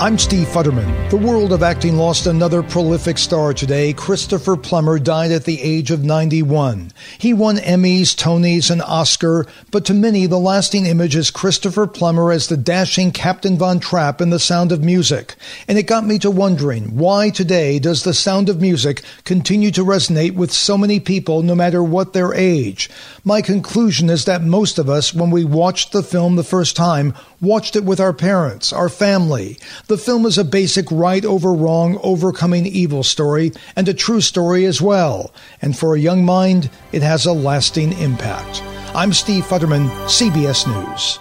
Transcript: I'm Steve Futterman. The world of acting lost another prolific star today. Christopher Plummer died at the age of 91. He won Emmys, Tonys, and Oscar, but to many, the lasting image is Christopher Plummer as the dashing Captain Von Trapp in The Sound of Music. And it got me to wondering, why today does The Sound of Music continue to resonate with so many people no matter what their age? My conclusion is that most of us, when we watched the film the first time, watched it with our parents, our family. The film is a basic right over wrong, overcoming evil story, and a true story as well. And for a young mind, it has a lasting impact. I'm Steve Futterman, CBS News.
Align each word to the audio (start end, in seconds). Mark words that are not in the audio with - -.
I'm 0.00 0.18
Steve 0.18 0.48
Futterman. 0.48 1.08
The 1.08 1.16
world 1.16 1.52
of 1.52 1.62
acting 1.62 1.96
lost 1.96 2.26
another 2.26 2.64
prolific 2.64 3.16
star 3.16 3.54
today. 3.54 3.92
Christopher 3.92 4.56
Plummer 4.56 4.98
died 4.98 5.30
at 5.30 5.44
the 5.44 5.62
age 5.62 5.92
of 5.92 6.02
91. 6.02 6.90
He 7.16 7.32
won 7.32 7.58
Emmys, 7.58 8.16
Tonys, 8.16 8.72
and 8.72 8.82
Oscar, 8.82 9.46
but 9.70 9.84
to 9.84 9.94
many, 9.94 10.26
the 10.26 10.38
lasting 10.38 10.86
image 10.86 11.14
is 11.14 11.30
Christopher 11.30 11.86
Plummer 11.86 12.32
as 12.32 12.48
the 12.48 12.56
dashing 12.56 13.12
Captain 13.12 13.56
Von 13.56 13.78
Trapp 13.78 14.20
in 14.20 14.30
The 14.30 14.40
Sound 14.40 14.72
of 14.72 14.82
Music. 14.82 15.36
And 15.68 15.78
it 15.78 15.84
got 15.84 16.04
me 16.04 16.18
to 16.18 16.30
wondering, 16.30 16.96
why 16.96 17.30
today 17.30 17.78
does 17.78 18.02
The 18.02 18.14
Sound 18.14 18.48
of 18.48 18.60
Music 18.60 19.00
continue 19.22 19.70
to 19.70 19.84
resonate 19.84 20.34
with 20.34 20.52
so 20.52 20.76
many 20.76 20.98
people 20.98 21.42
no 21.42 21.54
matter 21.54 21.84
what 21.84 22.14
their 22.14 22.34
age? 22.34 22.90
My 23.22 23.40
conclusion 23.40 24.10
is 24.10 24.24
that 24.24 24.42
most 24.42 24.80
of 24.80 24.90
us, 24.90 25.14
when 25.14 25.30
we 25.30 25.44
watched 25.44 25.92
the 25.92 26.02
film 26.02 26.34
the 26.34 26.42
first 26.42 26.74
time, 26.74 27.14
watched 27.40 27.76
it 27.76 27.84
with 27.84 28.00
our 28.00 28.12
parents, 28.12 28.72
our 28.72 28.88
family. 28.88 29.56
The 29.86 29.98
film 29.98 30.24
is 30.24 30.38
a 30.38 30.44
basic 30.44 30.90
right 30.90 31.22
over 31.26 31.52
wrong, 31.52 31.98
overcoming 32.02 32.64
evil 32.64 33.02
story, 33.02 33.52
and 33.76 33.86
a 33.86 33.92
true 33.92 34.22
story 34.22 34.64
as 34.64 34.80
well. 34.80 35.30
And 35.60 35.76
for 35.76 35.94
a 35.94 36.00
young 36.00 36.24
mind, 36.24 36.70
it 36.92 37.02
has 37.02 37.26
a 37.26 37.34
lasting 37.34 37.92
impact. 37.98 38.62
I'm 38.94 39.12
Steve 39.12 39.44
Futterman, 39.44 39.90
CBS 40.06 40.66
News. 40.66 41.18